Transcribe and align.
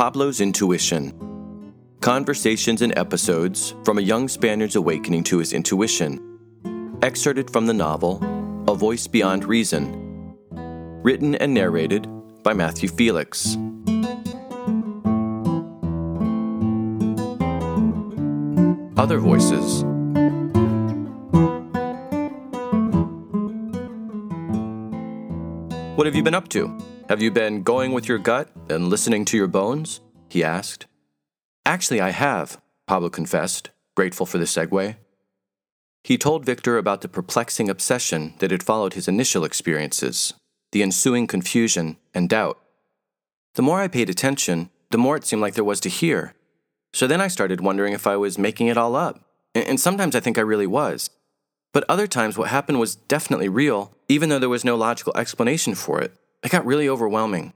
Pablo's 0.00 0.40
Intuition 0.40 1.12
Conversations 2.00 2.80
and 2.80 2.96
Episodes 2.96 3.74
from 3.84 3.98
a 3.98 4.00
Young 4.00 4.28
Spaniard's 4.28 4.74
Awakening 4.74 5.24
to 5.24 5.36
His 5.36 5.52
Intuition. 5.52 6.98
Excerpted 7.02 7.50
from 7.50 7.66
the 7.66 7.74
novel 7.74 8.18
A 8.66 8.74
Voice 8.74 9.06
Beyond 9.06 9.44
Reason. 9.44 10.34
Written 11.02 11.34
and 11.34 11.52
narrated 11.52 12.08
by 12.42 12.54
Matthew 12.54 12.88
Felix. 12.88 13.58
Other 18.96 19.18
voices. 19.18 19.84
What 25.94 26.06
have 26.06 26.14
you 26.14 26.22
been 26.22 26.34
up 26.34 26.48
to? 26.48 26.89
Have 27.10 27.20
you 27.20 27.32
been 27.32 27.64
going 27.64 27.90
with 27.90 28.06
your 28.06 28.18
gut 28.18 28.50
and 28.68 28.86
listening 28.86 29.24
to 29.24 29.36
your 29.36 29.48
bones? 29.48 30.00
He 30.28 30.44
asked. 30.44 30.86
Actually, 31.66 32.00
I 32.00 32.10
have, 32.10 32.60
Pablo 32.86 33.10
confessed, 33.10 33.70
grateful 33.96 34.26
for 34.26 34.38
the 34.38 34.44
segue. 34.44 34.94
He 36.04 36.16
told 36.16 36.46
Victor 36.46 36.78
about 36.78 37.00
the 37.00 37.08
perplexing 37.08 37.68
obsession 37.68 38.34
that 38.38 38.52
had 38.52 38.62
followed 38.62 38.94
his 38.94 39.08
initial 39.08 39.42
experiences, 39.42 40.34
the 40.70 40.84
ensuing 40.84 41.26
confusion 41.26 41.96
and 42.14 42.28
doubt. 42.28 42.60
The 43.56 43.62
more 43.62 43.80
I 43.80 43.88
paid 43.88 44.08
attention, 44.08 44.70
the 44.90 44.98
more 44.98 45.16
it 45.16 45.24
seemed 45.24 45.42
like 45.42 45.54
there 45.54 45.64
was 45.64 45.80
to 45.80 45.88
hear. 45.88 46.34
So 46.92 47.08
then 47.08 47.20
I 47.20 47.26
started 47.26 47.60
wondering 47.60 47.92
if 47.92 48.06
I 48.06 48.16
was 48.16 48.38
making 48.38 48.68
it 48.68 48.78
all 48.78 48.94
up. 48.94 49.20
And 49.52 49.80
sometimes 49.80 50.14
I 50.14 50.20
think 50.20 50.38
I 50.38 50.42
really 50.42 50.68
was. 50.68 51.10
But 51.72 51.84
other 51.88 52.06
times, 52.06 52.38
what 52.38 52.50
happened 52.50 52.78
was 52.78 52.94
definitely 52.94 53.48
real, 53.48 53.96
even 54.08 54.28
though 54.28 54.38
there 54.38 54.48
was 54.48 54.64
no 54.64 54.76
logical 54.76 55.16
explanation 55.16 55.74
for 55.74 56.00
it. 56.00 56.14
It 56.42 56.50
got 56.50 56.66
really 56.66 56.88
overwhelming. 56.88 57.52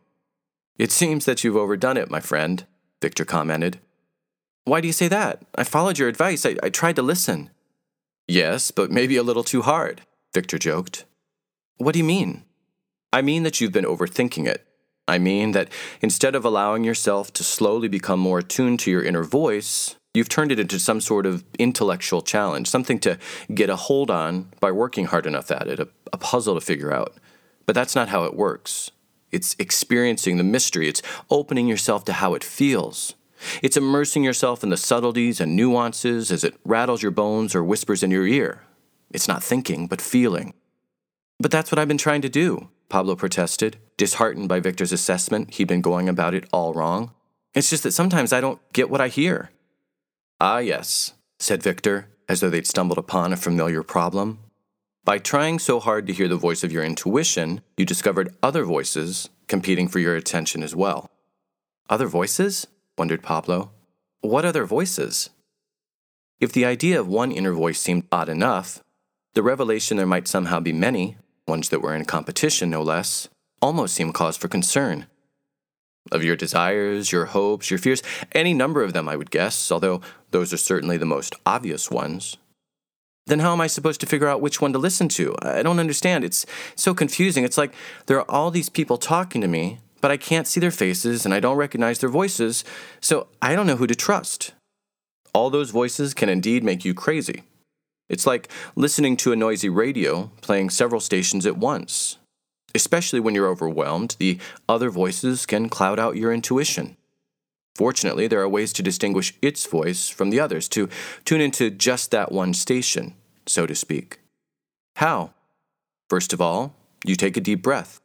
It 0.79 0.91
seems 0.91 1.24
that 1.24 1.45
you've 1.45 1.56
overdone 1.56 1.97
it, 1.97 2.11
my 2.11 2.20
friend, 2.20 2.66
Victor 3.01 3.24
commented. 3.24 3.79
Why 4.65 4.80
do 4.80 4.87
you 4.87 4.93
say 4.93 5.09
that? 5.09 5.43
I 5.55 5.65
followed 5.65 5.98
your 5.98 6.09
advice. 6.09 6.45
I, 6.45 6.57
I 6.63 6.71
tried 6.71 6.96
to 6.96 7.02
listen. 7.02 7.51
Yes, 8.27 8.71
but 8.71 8.90
maybe 8.90 9.16
a 9.16 9.23
little 9.23 9.45
too 9.45 9.62
hard, 9.62 10.02
Victor 10.32 10.59
joked. 10.59 11.05
What 11.77 11.93
do 11.93 11.99
you 11.99 12.05
mean? 12.05 12.45
I 13.12 13.23
mean 13.23 13.43
that 13.43 13.60
you've 13.60 13.73
been 13.73 13.85
overthinking 13.85 14.46
it. 14.46 14.66
I 15.07 15.18
mean 15.18 15.52
that 15.52 15.68
instead 16.01 16.35
of 16.35 16.45
allowing 16.45 16.82
yourself 16.82 17.32
to 17.35 17.45
slowly 17.45 17.88
become 17.88 18.18
more 18.18 18.38
attuned 18.38 18.80
to 18.80 18.90
your 18.90 19.02
inner 19.02 19.23
voice, 19.23 19.96
you've 20.15 20.30
turned 20.30 20.51
it 20.51 20.59
into 20.59 20.79
some 20.79 21.01
sort 21.01 21.27
of 21.27 21.45
intellectual 21.59 22.23
challenge, 22.23 22.68
something 22.68 22.99
to 23.01 23.18
get 23.52 23.68
a 23.68 23.77
hold 23.77 24.10
on 24.10 24.49
by 24.60 24.73
working 24.73 25.05
hard 25.07 25.27
enough 25.27 25.51
at 25.51 25.68
it, 25.68 25.79
a, 25.79 25.88
a 26.12 26.16
puzzle 26.16 26.55
to 26.55 26.60
figure 26.60 26.93
out. 26.93 27.15
But 27.66 27.74
that's 27.74 27.95
not 27.95 28.09
how 28.09 28.24
it 28.24 28.37
works. 28.37 28.90
It's 29.30 29.57
experiencing 29.59 30.37
the 30.37 30.45
mystery, 30.45 30.88
it's 30.88 31.02
opening 31.30 31.66
yourself 31.66 32.04
to 32.04 32.12
how 32.12 32.34
it 32.34 32.45
feels. 32.45 33.15
It's 33.62 33.76
immersing 33.76 34.24
yourself 34.24 34.62
in 34.62 34.71
the 34.71 34.76
subtleties 34.76 35.40
and 35.40 35.56
nuances 35.56 36.30
as 36.30 36.45
it 36.45 36.54
rattles 36.65 37.02
your 37.02 37.10
bones 37.10 37.54
or 37.54 37.65
whispers 37.65 38.02
in 38.02 38.10
your 38.10 38.26
ear. 38.26 38.62
It's 39.10 39.29
not 39.29 39.43
thinking, 39.43 39.87
but 39.87 40.01
feeling. 40.01 40.54
But 41.40 41.51
that's 41.51 41.71
what 41.71 41.79
I've 41.79 41.88
been 41.88 41.98
trying 41.98 42.23
to 42.23 42.29
do, 42.29 42.68
Pablo 42.88 43.16
protested, 43.16 43.76
disheartened 43.96 44.49
by 44.49 44.60
Victor's 44.60 44.93
assessment 44.93 45.54
he'd 45.54 45.68
been 45.68 45.82
going 45.82 46.09
about 46.09 46.34
it 46.34 46.49
all 46.52 46.73
wrong. 46.73 47.12
It's 47.54 47.71
just 47.71 47.82
that 47.82 47.93
sometimes 47.93 48.32
I 48.32 48.40
don't 48.40 48.60
get 48.73 48.90
what 48.90 49.01
I 49.01 49.09
hear. 49.09 49.51
Ah, 50.40 50.59
yes, 50.59 51.12
said 51.38 51.62
Victor, 51.62 52.09
as 52.28 52.40
though 52.40 52.51
they'd 52.51 52.66
stumbled 52.66 52.99
upon 52.99 53.32
a 53.32 53.37
familiar 53.37 53.82
problem. 53.82 54.38
By 55.05 55.19
trying 55.19 55.59
so 55.59 55.80
hard 55.80 56.07
to 56.07 56.15
hear 56.15 56.29
the 56.29 56.37
voice 56.37 56.65
of 56.65 56.73
your 56.73 56.83
intuition, 56.83 57.60
you 57.77 57.85
discovered 57.85 58.35
other 58.43 58.65
voices 58.65 59.29
competing 59.49 59.87
for 59.87 59.99
your 59.99 60.16
attention 60.16 60.63
as 60.63 60.74
well. 60.74 61.11
Other 61.91 62.07
voices? 62.07 62.66
wondered 62.96 63.23
Pablo. 63.23 63.71
What 64.22 64.47
other 64.47 64.65
voices? 64.65 65.28
If 66.41 66.53
the 66.53 66.65
idea 66.65 66.99
of 66.99 67.06
one 67.06 67.33
inner 67.33 67.53
voice 67.53 67.78
seemed 67.78 68.05
odd 68.11 68.31
enough, 68.31 68.83
the 69.34 69.43
revelation 69.43 69.99
there 69.99 70.06
might 70.06 70.27
somehow 70.27 70.59
be 70.59 70.73
many, 70.73 71.19
ones 71.47 71.69
that 71.69 71.83
were 71.83 71.95
in 71.95 72.07
competition 72.07 72.71
no 72.71 72.83
less, 72.83 73.28
almost 73.61 73.95
seemed 73.95 74.15
cause 74.15 74.39
for 74.39 74.49
concern. 74.49 75.07
Of 76.12 76.25
your 76.25 76.37
desires, 76.37 77.12
your 77.12 77.27
hopes, 77.27 77.71
your 77.71 77.78
fears, 77.78 78.03
any 78.33 78.55
number 78.55 78.83
of 78.83 78.95
them, 78.95 79.11
I 79.11 79.17
would 79.17 79.31
guess, 79.31 79.71
although 79.71 80.01
those 80.31 80.55
are 80.55 80.59
certainly 80.59 80.97
the 80.97 81.05
most 81.05 81.34
obvious 81.45 81.91
ones. 81.91 82.39
Then 83.27 83.39
how 83.39 83.53
am 83.53 83.61
I 83.61 83.69
supposed 83.69 84.01
to 84.01 84.07
figure 84.07 84.29
out 84.29 84.43
which 84.43 84.61
one 84.61 84.73
to 84.75 84.79
listen 84.79 85.09
to? 85.11 85.35
I 85.41 85.62
don't 85.62 85.79
understand. 85.79 86.25
It's 86.25 86.45
so 86.77 86.93
confusing. 86.93 87.45
It's 87.45 87.57
like 87.57 87.75
there 88.07 88.19
are 88.19 88.31
all 88.31 88.51
these 88.51 88.69
people 88.69 88.99
talking 88.99 89.41
to 89.41 89.49
me, 89.49 89.79
but 90.01 90.11
I 90.11 90.19
can't 90.19 90.47
see 90.47 90.61
their 90.61 90.71
faces 90.71 91.25
and 91.25 91.33
I 91.33 91.41
don't 91.41 91.57
recognize 91.57 92.01
their 92.01 92.11
voices, 92.11 92.65
so 93.01 93.29
I 93.41 93.55
don't 93.57 93.67
know 93.67 93.77
who 93.77 93.87
to 93.87 93.95
trust. 93.95 94.53
All 95.33 95.49
those 95.49 95.71
voices 95.71 96.13
can 96.13 96.29
indeed 96.29 96.63
make 96.63 96.84
you 96.84 96.93
crazy. 96.93 97.45
It's 98.11 98.27
like 98.27 98.51
listening 98.77 99.17
to 99.19 99.33
a 99.33 99.37
noisy 99.37 99.71
radio 99.71 100.31
playing 100.43 100.69
several 100.69 101.01
stations 101.01 101.47
at 101.47 101.57
once. 101.57 102.19
Especially 102.75 103.21
when 103.21 103.34
you're 103.34 103.49
overwhelmed, 103.49 104.17
the 104.19 104.39
other 104.69 104.91
voices 104.91 105.47
can 105.47 105.71
cloud 105.71 105.99
out 105.99 106.17
your 106.17 106.33
intuition. 106.33 106.97
Fortunately, 107.75 108.29
there 108.29 108.41
are 108.41 108.49
ways 108.49 108.73
to 108.75 108.83
distinguish 108.83 109.35
its 109.43 109.67
voice 109.67 110.09
from 110.09 110.31
the 110.31 110.39
others, 110.39 110.69
to 110.71 110.89
tune 111.25 111.41
into 111.41 111.71
just 111.71 112.11
that 112.12 112.31
one 112.31 112.55
station, 112.55 113.15
so 113.47 113.67
to 113.67 113.75
speak. 113.75 114.21
How? 114.97 115.35
First 116.09 116.33
of 116.33 116.41
all, 116.41 116.75
you 117.05 117.17
take 117.17 117.37
a 117.37 117.41
deep 117.41 117.63
breath. 117.63 118.01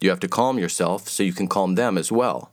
You 0.00 0.10
have 0.10 0.20
to 0.20 0.28
calm 0.28 0.58
yourself 0.58 1.08
so 1.08 1.22
you 1.22 1.32
can 1.32 1.48
calm 1.48 1.74
them 1.74 1.96
as 1.96 2.12
well. 2.12 2.50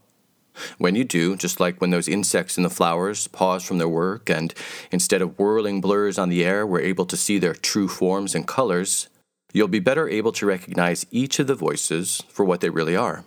When 0.78 0.96
you 0.96 1.04
do, 1.04 1.36
just 1.36 1.60
like 1.60 1.80
when 1.80 1.90
those 1.90 2.08
insects 2.08 2.58
in 2.58 2.64
the 2.64 2.70
flowers 2.70 3.28
pause 3.28 3.64
from 3.64 3.78
their 3.78 3.90
work 3.90 4.30
and, 4.30 4.54
instead 4.92 5.22
of 5.22 5.38
whirling 5.38 5.82
blurs 5.82 6.18
on 6.18 6.30
the 6.30 6.44
air, 6.46 6.66
we're 6.66 6.82
able 6.82 7.06
to 7.06 7.18
see 7.18 7.38
their 7.38 7.54
true 7.54 7.88
forms 7.88 8.36
and 8.36 8.48
colors, 8.48 9.10
you'll 9.54 9.68
be 9.68 9.80
better 9.80 10.08
able 10.08 10.32
to 10.34 10.46
recognize 10.46 11.06
each 11.12 11.40
of 11.40 11.48
the 11.48 11.56
voices 11.56 12.24
for 12.30 12.46
what 12.46 12.62
they 12.62 12.70
really 12.70 12.96
are. 12.96 13.26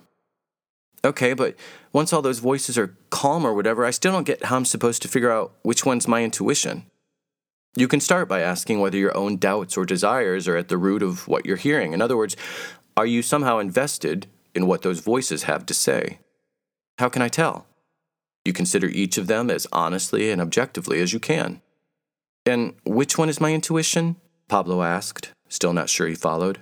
Okay, 1.05 1.33
but 1.33 1.55
once 1.93 2.11
all 2.11 2.23
those 2.23 2.39
voices 2.39 2.77
are 2.77 2.97
calm 3.11 3.45
or 3.45 3.53
whatever, 3.53 3.85
I 3.85 3.91
still 3.91 4.11
don't 4.11 4.25
get 4.25 4.45
how 4.45 4.55
I'm 4.55 4.65
supposed 4.65 5.01
to 5.03 5.07
figure 5.07 5.31
out 5.31 5.53
which 5.61 5.85
one's 5.85 6.07
my 6.07 6.23
intuition. 6.23 6.85
You 7.77 7.87
can 7.87 7.99
start 7.99 8.27
by 8.27 8.39
asking 8.41 8.79
whether 8.79 8.97
your 8.97 9.15
own 9.15 9.37
doubts 9.37 9.77
or 9.77 9.85
desires 9.85 10.47
are 10.47 10.57
at 10.57 10.69
the 10.69 10.77
root 10.77 11.03
of 11.03 11.27
what 11.27 11.45
you're 11.45 11.57
hearing. 11.57 11.93
In 11.93 12.01
other 12.01 12.17
words, 12.17 12.35
are 12.97 13.05
you 13.05 13.21
somehow 13.21 13.59
invested 13.59 14.27
in 14.55 14.65
what 14.65 14.81
those 14.81 15.01
voices 15.01 15.43
have 15.43 15.65
to 15.67 15.73
say? 15.73 16.19
How 16.97 17.09
can 17.09 17.21
I 17.21 17.27
tell? 17.27 17.67
You 18.45 18.53
consider 18.53 18.87
each 18.87 19.17
of 19.17 19.27
them 19.27 19.49
as 19.49 19.67
honestly 19.71 20.31
and 20.31 20.41
objectively 20.41 21.01
as 21.01 21.13
you 21.13 21.19
can. 21.19 21.61
And 22.45 22.75
which 22.85 23.17
one 23.17 23.29
is 23.29 23.41
my 23.41 23.53
intuition? 23.53 24.15
Pablo 24.47 24.81
asked, 24.81 25.31
still 25.49 25.73
not 25.73 25.89
sure 25.89 26.07
he 26.07 26.15
followed. 26.15 26.59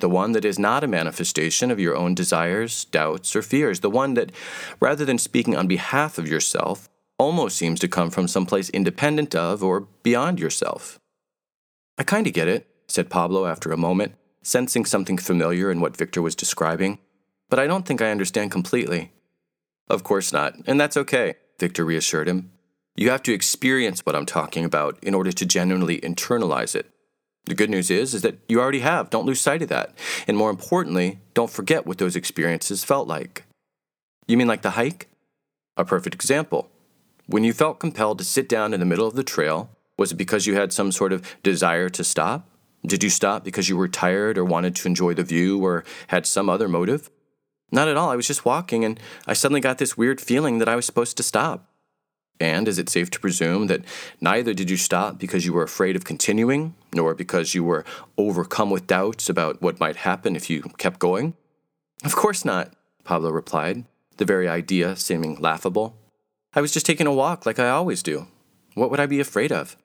The 0.00 0.08
one 0.08 0.32
that 0.32 0.44
is 0.44 0.58
not 0.58 0.84
a 0.84 0.88
manifestation 0.88 1.70
of 1.70 1.80
your 1.80 1.96
own 1.96 2.14
desires, 2.14 2.84
doubts, 2.84 3.34
or 3.34 3.42
fears. 3.42 3.80
The 3.80 3.90
one 3.90 4.14
that, 4.14 4.30
rather 4.78 5.04
than 5.04 5.18
speaking 5.18 5.56
on 5.56 5.66
behalf 5.66 6.18
of 6.18 6.28
yourself, 6.28 6.88
almost 7.18 7.56
seems 7.56 7.80
to 7.80 7.88
come 7.88 8.10
from 8.10 8.28
someplace 8.28 8.70
independent 8.70 9.34
of 9.34 9.62
or 9.62 9.88
beyond 10.02 10.38
yourself. 10.38 11.00
I 11.98 12.04
kind 12.04 12.28
of 12.28 12.32
get 12.32 12.46
it, 12.46 12.68
said 12.86 13.10
Pablo 13.10 13.44
after 13.44 13.72
a 13.72 13.76
moment, 13.76 14.14
sensing 14.40 14.84
something 14.84 15.18
familiar 15.18 15.70
in 15.70 15.80
what 15.80 15.96
Victor 15.96 16.22
was 16.22 16.36
describing, 16.36 17.00
but 17.50 17.58
I 17.58 17.66
don't 17.66 17.84
think 17.84 18.00
I 18.00 18.12
understand 18.12 18.52
completely. 18.52 19.10
Of 19.88 20.04
course 20.04 20.32
not, 20.32 20.54
and 20.66 20.80
that's 20.80 20.96
okay, 20.96 21.34
Victor 21.58 21.84
reassured 21.84 22.28
him. 22.28 22.52
You 22.94 23.10
have 23.10 23.22
to 23.24 23.32
experience 23.32 24.06
what 24.06 24.14
I'm 24.14 24.26
talking 24.26 24.64
about 24.64 24.98
in 25.02 25.14
order 25.14 25.32
to 25.32 25.46
genuinely 25.46 26.00
internalize 26.00 26.76
it. 26.76 26.90
The 27.46 27.54
good 27.54 27.70
news 27.70 27.90
is 27.90 28.14
is 28.14 28.22
that 28.22 28.38
you 28.48 28.60
already 28.60 28.80
have. 28.80 29.10
Don't 29.10 29.26
lose 29.26 29.40
sight 29.40 29.62
of 29.62 29.68
that. 29.68 29.94
And 30.26 30.36
more 30.36 30.50
importantly, 30.50 31.20
don't 31.34 31.50
forget 31.50 31.86
what 31.86 31.98
those 31.98 32.16
experiences 32.16 32.84
felt 32.84 33.08
like. 33.08 33.44
You 34.26 34.36
mean 34.36 34.48
like 34.48 34.62
the 34.62 34.70
hike? 34.70 35.08
A 35.76 35.84
perfect 35.84 36.14
example. 36.14 36.70
When 37.26 37.44
you 37.44 37.52
felt 37.52 37.80
compelled 37.80 38.18
to 38.18 38.24
sit 38.24 38.48
down 38.48 38.74
in 38.74 38.80
the 38.80 38.86
middle 38.86 39.06
of 39.06 39.14
the 39.14 39.24
trail, 39.24 39.70
was 39.96 40.12
it 40.12 40.16
because 40.16 40.46
you 40.46 40.54
had 40.54 40.72
some 40.72 40.92
sort 40.92 41.12
of 41.12 41.36
desire 41.42 41.88
to 41.88 42.04
stop? 42.04 42.48
Did 42.86 43.02
you 43.02 43.10
stop 43.10 43.44
because 43.44 43.68
you 43.68 43.76
were 43.76 43.88
tired 43.88 44.38
or 44.38 44.44
wanted 44.44 44.76
to 44.76 44.88
enjoy 44.88 45.14
the 45.14 45.24
view 45.24 45.64
or 45.64 45.84
had 46.08 46.26
some 46.26 46.48
other 46.48 46.68
motive? 46.68 47.10
Not 47.70 47.88
at 47.88 47.96
all. 47.96 48.08
I 48.10 48.16
was 48.16 48.26
just 48.26 48.44
walking 48.44 48.84
and 48.84 48.98
I 49.26 49.32
suddenly 49.32 49.60
got 49.60 49.78
this 49.78 49.96
weird 49.96 50.20
feeling 50.20 50.58
that 50.58 50.68
I 50.68 50.76
was 50.76 50.86
supposed 50.86 51.16
to 51.16 51.22
stop. 51.22 51.67
And 52.40 52.68
is 52.68 52.78
it 52.78 52.88
safe 52.88 53.10
to 53.10 53.20
presume 53.20 53.66
that 53.66 53.84
neither 54.20 54.54
did 54.54 54.70
you 54.70 54.76
stop 54.76 55.18
because 55.18 55.44
you 55.44 55.52
were 55.52 55.64
afraid 55.64 55.96
of 55.96 56.04
continuing, 56.04 56.74
nor 56.94 57.14
because 57.14 57.54
you 57.54 57.64
were 57.64 57.84
overcome 58.16 58.70
with 58.70 58.86
doubts 58.86 59.28
about 59.28 59.60
what 59.60 59.80
might 59.80 59.96
happen 59.96 60.36
if 60.36 60.48
you 60.48 60.62
kept 60.78 61.00
going? 61.00 61.34
Of 62.04 62.14
course 62.14 62.44
not, 62.44 62.72
Pablo 63.02 63.30
replied, 63.30 63.84
the 64.18 64.24
very 64.24 64.48
idea 64.48 64.94
seeming 64.94 65.36
laughable. 65.40 65.96
I 66.54 66.60
was 66.60 66.72
just 66.72 66.86
taking 66.86 67.06
a 67.06 67.12
walk 67.12 67.44
like 67.44 67.58
I 67.58 67.70
always 67.70 68.02
do. 68.02 68.28
What 68.74 68.90
would 68.90 69.00
I 69.00 69.06
be 69.06 69.20
afraid 69.20 69.50
of? 69.50 69.76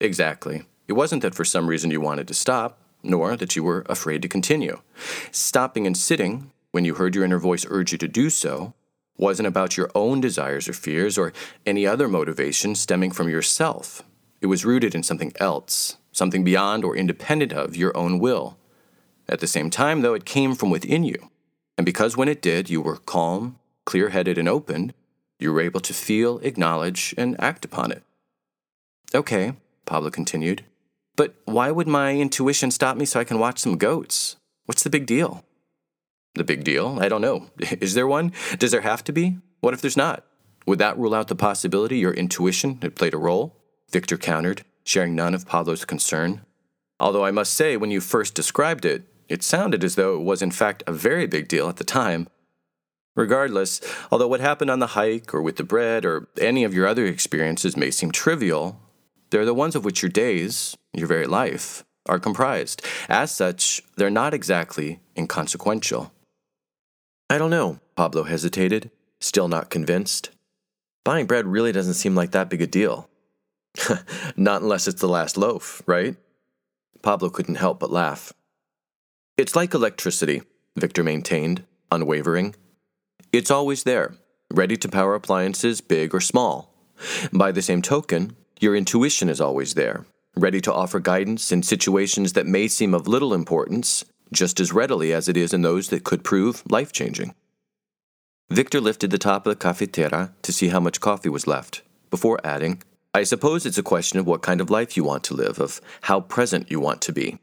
Exactly. 0.00 0.64
It 0.88 0.92
wasn't 0.92 1.22
that 1.22 1.34
for 1.34 1.44
some 1.44 1.66
reason 1.66 1.90
you 1.90 2.00
wanted 2.00 2.28
to 2.28 2.34
stop, 2.34 2.78
nor 3.02 3.36
that 3.36 3.56
you 3.56 3.62
were 3.62 3.84
afraid 3.88 4.20
to 4.22 4.28
continue. 4.28 4.80
Stopping 5.30 5.86
and 5.86 5.96
sitting, 5.96 6.52
when 6.72 6.84
you 6.84 6.94
heard 6.94 7.14
your 7.14 7.24
inner 7.24 7.38
voice 7.38 7.64
urge 7.68 7.92
you 7.92 7.98
to 7.98 8.08
do 8.08 8.28
so, 8.28 8.74
wasn't 9.18 9.46
about 9.46 9.76
your 9.76 9.90
own 9.94 10.20
desires 10.20 10.68
or 10.68 10.72
fears 10.72 11.16
or 11.16 11.32
any 11.64 11.86
other 11.86 12.08
motivation 12.08 12.74
stemming 12.74 13.10
from 13.10 13.28
yourself. 13.28 14.02
It 14.40 14.46
was 14.46 14.64
rooted 14.64 14.94
in 14.94 15.02
something 15.02 15.32
else, 15.40 15.96
something 16.12 16.44
beyond 16.44 16.84
or 16.84 16.96
independent 16.96 17.52
of 17.52 17.76
your 17.76 17.96
own 17.96 18.18
will. 18.18 18.58
At 19.28 19.40
the 19.40 19.46
same 19.46 19.70
time, 19.70 20.02
though, 20.02 20.14
it 20.14 20.24
came 20.24 20.54
from 20.54 20.70
within 20.70 21.04
you. 21.04 21.30
And 21.76 21.84
because 21.84 22.16
when 22.16 22.28
it 22.28 22.42
did, 22.42 22.70
you 22.70 22.80
were 22.80 22.96
calm, 22.96 23.58
clear 23.84 24.10
headed, 24.10 24.38
and 24.38 24.48
open, 24.48 24.92
you 25.38 25.52
were 25.52 25.60
able 25.60 25.80
to 25.80 25.94
feel, 25.94 26.38
acknowledge, 26.38 27.14
and 27.18 27.36
act 27.40 27.64
upon 27.64 27.92
it. 27.92 28.02
Okay, 29.14 29.54
Pablo 29.84 30.10
continued, 30.10 30.64
but 31.16 31.34
why 31.44 31.70
would 31.70 31.88
my 31.88 32.14
intuition 32.14 32.70
stop 32.70 32.96
me 32.96 33.04
so 33.04 33.20
I 33.20 33.24
can 33.24 33.38
watch 33.38 33.58
some 33.58 33.78
goats? 33.78 34.36
What's 34.66 34.82
the 34.82 34.90
big 34.90 35.06
deal? 35.06 35.44
The 36.36 36.44
big 36.44 36.64
deal? 36.64 36.98
I 37.00 37.08
don't 37.08 37.22
know. 37.22 37.50
Is 37.80 37.94
there 37.94 38.06
one? 38.06 38.32
Does 38.58 38.70
there 38.70 38.82
have 38.82 39.02
to 39.04 39.12
be? 39.12 39.38
What 39.60 39.74
if 39.74 39.80
there's 39.80 39.96
not? 39.96 40.24
Would 40.66 40.78
that 40.78 40.98
rule 40.98 41.14
out 41.14 41.28
the 41.28 41.34
possibility 41.34 41.98
your 41.98 42.12
intuition 42.12 42.78
had 42.82 42.94
played 42.94 43.14
a 43.14 43.18
role? 43.18 43.56
Victor 43.90 44.18
countered, 44.18 44.62
sharing 44.84 45.14
none 45.14 45.34
of 45.34 45.46
Pablo's 45.46 45.84
concern. 45.84 46.42
Although 47.00 47.24
I 47.24 47.30
must 47.30 47.54
say, 47.54 47.76
when 47.76 47.90
you 47.90 48.00
first 48.00 48.34
described 48.34 48.84
it, 48.84 49.04
it 49.28 49.42
sounded 49.42 49.82
as 49.82 49.94
though 49.94 50.14
it 50.14 50.24
was 50.24 50.42
in 50.42 50.50
fact 50.50 50.82
a 50.86 50.92
very 50.92 51.26
big 51.26 51.48
deal 51.48 51.68
at 51.68 51.76
the 51.76 51.84
time. 51.84 52.28
Regardless, 53.14 53.80
although 54.12 54.28
what 54.28 54.40
happened 54.40 54.70
on 54.70 54.78
the 54.78 54.88
hike 54.88 55.32
or 55.32 55.40
with 55.40 55.56
the 55.56 55.64
bread 55.64 56.04
or 56.04 56.28
any 56.38 56.64
of 56.64 56.74
your 56.74 56.86
other 56.86 57.06
experiences 57.06 57.76
may 57.76 57.90
seem 57.90 58.10
trivial, 58.10 58.78
they're 59.30 59.46
the 59.46 59.54
ones 59.54 59.74
of 59.74 59.84
which 59.84 60.02
your 60.02 60.10
days, 60.10 60.76
your 60.92 61.06
very 61.06 61.26
life, 61.26 61.82
are 62.06 62.18
comprised. 62.18 62.82
As 63.08 63.34
such, 63.34 63.82
they're 63.96 64.10
not 64.10 64.34
exactly 64.34 65.00
inconsequential. 65.16 66.12
I 67.28 67.38
don't 67.38 67.50
know, 67.50 67.80
Pablo 67.96 68.22
hesitated, 68.22 68.90
still 69.20 69.48
not 69.48 69.68
convinced. 69.68 70.30
Buying 71.04 71.26
bread 71.26 71.46
really 71.46 71.72
doesn't 71.72 71.94
seem 71.94 72.14
like 72.14 72.30
that 72.30 72.48
big 72.48 72.62
a 72.62 72.68
deal. 72.68 73.08
not 74.36 74.62
unless 74.62 74.86
it's 74.86 75.00
the 75.00 75.08
last 75.08 75.36
loaf, 75.36 75.82
right? 75.86 76.16
Pablo 77.02 77.28
couldn't 77.28 77.56
help 77.56 77.80
but 77.80 77.90
laugh. 77.90 78.32
It's 79.36 79.56
like 79.56 79.74
electricity, 79.74 80.42
Victor 80.76 81.02
maintained, 81.02 81.64
unwavering. 81.90 82.54
It's 83.32 83.50
always 83.50 83.82
there, 83.82 84.14
ready 84.52 84.76
to 84.76 84.88
power 84.88 85.14
appliances 85.14 85.80
big 85.80 86.14
or 86.14 86.20
small. 86.20 86.72
By 87.32 87.50
the 87.50 87.60
same 87.60 87.82
token, 87.82 88.36
your 88.60 88.76
intuition 88.76 89.28
is 89.28 89.40
always 89.40 89.74
there, 89.74 90.06
ready 90.36 90.60
to 90.60 90.72
offer 90.72 91.00
guidance 91.00 91.50
in 91.50 91.62
situations 91.62 92.34
that 92.34 92.46
may 92.46 92.68
seem 92.68 92.94
of 92.94 93.08
little 93.08 93.34
importance, 93.34 94.04
just 94.32 94.60
as 94.60 94.72
readily 94.72 95.12
as 95.12 95.28
it 95.28 95.36
is 95.36 95.52
in 95.52 95.62
those 95.62 95.88
that 95.88 96.04
could 96.04 96.24
prove 96.24 96.62
life 96.70 96.92
changing. 96.92 97.34
Victor 98.50 98.80
lifted 98.80 99.10
the 99.10 99.18
top 99.18 99.46
of 99.46 99.50
the 99.50 99.56
cafetera 99.56 100.32
to 100.42 100.52
see 100.52 100.68
how 100.68 100.80
much 100.80 101.00
coffee 101.00 101.28
was 101.28 101.46
left, 101.46 101.82
before 102.10 102.38
adding, 102.44 102.82
I 103.12 103.22
suppose 103.22 103.64
it's 103.64 103.78
a 103.78 103.82
question 103.82 104.18
of 104.18 104.26
what 104.26 104.42
kind 104.42 104.60
of 104.60 104.68
life 104.68 104.96
you 104.96 105.02
want 105.02 105.24
to 105.24 105.34
live, 105.34 105.58
of 105.58 105.80
how 106.02 106.20
present 106.20 106.70
you 106.70 106.78
want 106.80 107.00
to 107.02 107.12
be. 107.12 107.38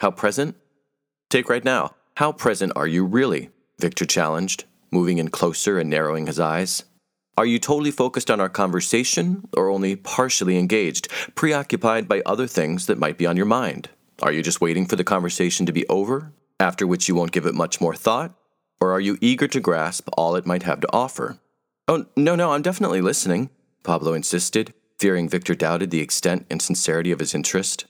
How 0.00 0.10
present? 0.10 0.54
Take 1.30 1.48
right 1.48 1.64
now. 1.64 1.94
How 2.16 2.30
present 2.30 2.72
are 2.76 2.86
you 2.86 3.04
really? 3.04 3.48
Victor 3.78 4.04
challenged, 4.04 4.64
moving 4.90 5.16
in 5.16 5.28
closer 5.28 5.78
and 5.78 5.88
narrowing 5.88 6.26
his 6.26 6.38
eyes. 6.38 6.84
Are 7.38 7.46
you 7.46 7.58
totally 7.58 7.90
focused 7.90 8.30
on 8.30 8.38
our 8.38 8.50
conversation 8.50 9.48
or 9.56 9.70
only 9.70 9.96
partially 9.96 10.58
engaged, 10.58 11.08
preoccupied 11.34 12.06
by 12.06 12.20
other 12.26 12.46
things 12.46 12.84
that 12.86 12.98
might 12.98 13.16
be 13.16 13.26
on 13.26 13.38
your 13.38 13.46
mind? 13.46 13.88
Are 14.22 14.30
you 14.32 14.40
just 14.40 14.60
waiting 14.60 14.86
for 14.86 14.94
the 14.94 15.02
conversation 15.02 15.66
to 15.66 15.72
be 15.72 15.86
over, 15.88 16.32
after 16.60 16.86
which 16.86 17.08
you 17.08 17.14
won't 17.16 17.32
give 17.32 17.44
it 17.44 17.56
much 17.56 17.80
more 17.80 17.96
thought? 17.96 18.32
Or 18.80 18.92
are 18.92 19.00
you 19.00 19.18
eager 19.20 19.48
to 19.48 19.58
grasp 19.58 20.08
all 20.16 20.36
it 20.36 20.46
might 20.46 20.62
have 20.62 20.80
to 20.80 20.92
offer? 20.92 21.40
Oh, 21.88 22.06
no, 22.16 22.36
no, 22.36 22.52
I'm 22.52 22.62
definitely 22.62 23.00
listening, 23.00 23.50
Pablo 23.82 24.12
insisted, 24.12 24.74
fearing 25.00 25.28
Victor 25.28 25.56
doubted 25.56 25.90
the 25.90 26.00
extent 26.00 26.46
and 26.48 26.62
sincerity 26.62 27.10
of 27.10 27.18
his 27.18 27.34
interest. 27.34 27.86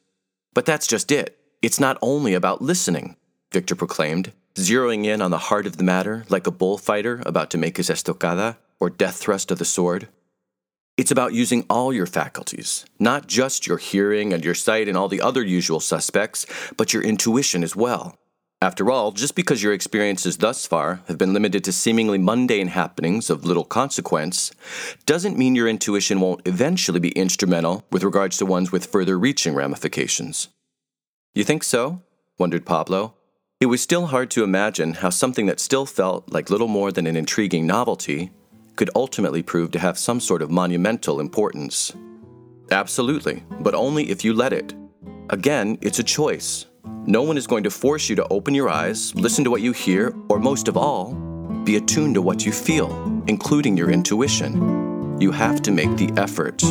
But 0.55 0.65
that's 0.65 0.87
just 0.87 1.13
it. 1.13 1.39
It's 1.61 1.79
not 1.79 1.99
only 2.01 2.33
about 2.33 2.63
listening. 2.63 3.17
Victor 3.53 3.75
proclaimed, 3.75 4.33
zeroing 4.55 5.05
in 5.05 5.21
on 5.21 5.31
the 5.31 5.39
heart 5.39 5.67
of 5.67 5.77
the 5.77 5.85
matter 5.85 6.25
like 6.31 6.47
a 6.47 6.51
bullfighter 6.51 7.23
about 7.27 7.51
to 7.51 7.59
make 7.59 7.77
his 7.77 7.91
estocada 7.91 8.57
or 8.81 8.89
death 8.89 9.17
thrust 9.17 9.51
of 9.51 9.59
the 9.59 9.67
sword. 9.67 10.09
It's 10.99 11.11
about 11.11 11.33
using 11.33 11.65
all 11.71 11.93
your 11.93 12.07
faculties, 12.07 12.85
not 12.99 13.27
just 13.27 13.67
your 13.67 13.79
hearing 13.79 14.33
and 14.33 14.45
your 14.45 14.55
sight 14.55 14.89
and 14.89 14.97
all 14.97 15.09
the 15.09 15.23
other 15.23 15.43
usual 15.43 15.81
suspects, 15.81 16.45
but 16.77 16.93
your 16.93 17.03
intuition 17.03 17.65
as 17.65 17.75
well. 17.75 18.19
After 18.61 18.91
all, 18.91 19.11
just 19.11 19.35
because 19.35 19.63
your 19.63 19.73
experiences 19.73 20.37
thus 20.37 20.67
far 20.67 21.01
have 21.09 21.17
been 21.17 21.33
limited 21.33 21.65
to 21.65 21.73
seemingly 21.73 22.19
mundane 22.19 22.69
happenings 22.69 23.31
of 23.31 23.45
little 23.45 23.65
consequence, 23.65 24.53
doesn't 25.07 25.39
mean 25.39 25.55
your 25.55 25.67
intuition 25.67 26.21
won't 26.21 26.47
eventually 26.47 27.01
be 27.01 27.11
instrumental 27.13 27.85
with 27.91 28.05
regards 28.05 28.37
to 28.37 28.47
ones 28.47 28.71
with 28.71 28.87
further 28.87 29.19
reaching 29.19 29.55
ramifications. 29.55 30.49
You 31.35 31.43
think 31.43 31.65
so? 31.65 32.03
wondered 32.39 32.67
Pablo, 32.67 33.15
it 33.61 33.67
was 33.67 33.81
still 33.81 34.07
hard 34.09 34.31
to 34.33 34.45
imagine 34.45 34.95
how 34.95 35.11
something 35.11 35.47
that 35.47 35.59
still 35.59 35.87
felt 35.87 36.31
like 36.31 36.51
little 36.51 36.69
more 36.69 36.93
than 36.93 37.07
an 37.07 37.17
intriguing 37.17 37.67
novelty 37.67 38.31
could 38.77 38.91
ultimately 38.95 39.43
prove 39.43 39.71
to 39.73 39.79
have 39.79 39.99
some 39.99 40.21
sort 40.21 40.43
of 40.43 40.51
monumental 40.51 41.21
importance. 41.21 41.95
Absolutely, 42.71 43.45
but 43.61 43.75
only 43.75 44.11
if 44.11 44.25
you 44.25 44.33
let 44.33 44.53
it. 44.53 44.75
Again, 45.31 45.79
it's 45.81 45.99
a 45.99 46.05
choice. 46.05 46.67
No 47.07 47.23
one 47.23 47.37
is 47.37 47.47
going 47.47 47.65
to 47.65 47.71
force 47.71 48.09
you 48.09 48.17
to 48.17 48.29
open 48.29 48.55
your 48.55 48.69
eyes, 48.69 49.15
listen 49.15 49.45
to 49.45 49.51
what 49.51 49.61
you 49.61 49.73
hear, 49.73 50.15
or 50.29 50.39
most 50.39 50.69
of 50.69 50.77
all, 50.77 51.15
be 51.65 51.77
attuned 51.77 52.15
to 52.15 52.23
what 52.23 52.45
you 52.47 52.53
feel, 52.53 53.23
including 53.27 53.77
your 53.77 53.91
intuition. 53.91 55.21
You 55.21 55.33
have 55.33 55.63
to 55.63 55.71
make 55.71 55.97
the 55.97 56.11
effort. 56.17 56.63